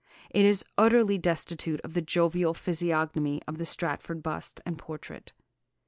[0.31, 5.33] It is utterly destitute of the jovial physiognomy of the Stratford bust and portrait.